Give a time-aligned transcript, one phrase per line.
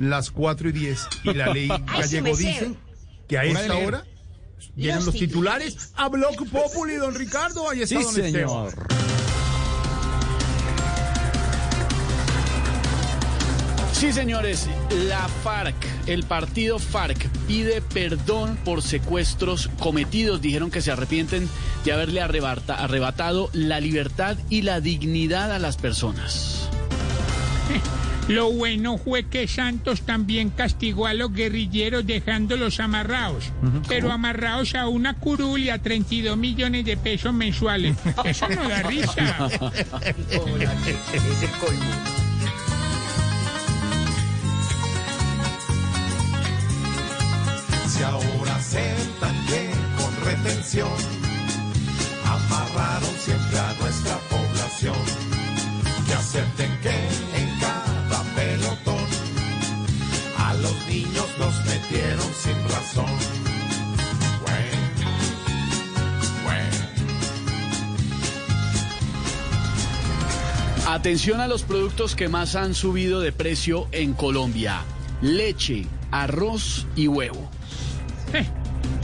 [0.00, 1.00] las 4 y 10.
[1.24, 2.72] Y la ley gallego dice
[3.28, 4.04] que a esta hora
[4.74, 7.68] llegan los titulares a Block Populi, don Ricardo.
[7.70, 8.70] Ahí está Sí, don Esteban.
[8.70, 8.86] señor.
[13.92, 14.66] Sí, señores,
[15.08, 15.74] la FARC,
[16.06, 20.40] el partido FARC, pide perdón por secuestros cometidos.
[20.40, 21.46] Dijeron que se arrepienten
[21.84, 26.70] de haberle arrebata- arrebatado la libertad y la dignidad a las personas.
[28.30, 33.50] Lo bueno fue que Santos también castigó a los guerrilleros dejándolos amarrados,
[33.88, 37.96] pero amarrados a una curul y a 32 millones de pesos mensuales.
[38.24, 39.48] Eso no da risa.
[47.88, 51.19] Si ahora aceptan que con retención
[60.62, 63.06] los niños los metieron sin razón.
[64.42, 64.78] Bueno,
[66.44, 66.76] bueno.
[70.88, 74.82] Atención a los productos que más han subido de precio en Colombia.
[75.22, 77.48] Leche, arroz y huevo.
[78.32, 78.46] Eh,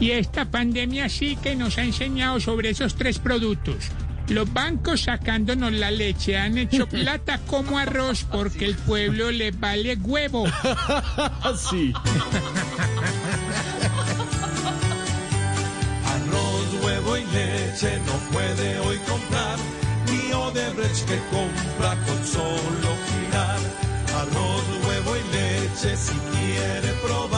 [0.00, 3.90] Y esta pandemia sí que nos ha enseñado sobre esos tres productos.
[4.28, 9.96] Los bancos sacándonos la leche han hecho plata como arroz porque el pueblo le vale
[9.96, 10.46] huevo.
[11.42, 11.92] Así.
[16.06, 19.58] Arroz, huevo y leche no puede hoy comprar,
[20.10, 23.60] ni Odebrecht que compra con solo girar.
[24.20, 27.33] Arroz, huevo y leche si quiere probar,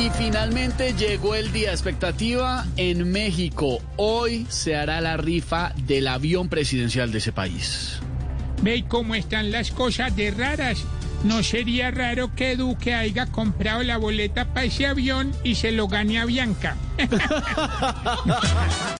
[0.00, 3.80] Y finalmente llegó el día expectativa en México.
[3.96, 8.00] Hoy se hará la rifa del avión presidencial de ese país.
[8.62, 10.84] ¿Ve cómo están las cosas de raras?
[11.22, 15.86] No sería raro que Duque haya comprado la boleta para ese avión y se lo
[15.86, 16.76] gane a Bianca.